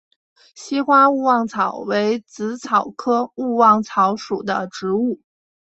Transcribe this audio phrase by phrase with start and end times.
[0.55, 5.21] 稀花勿忘草为紫草科勿忘草属的植物。